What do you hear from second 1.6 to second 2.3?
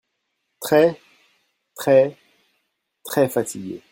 très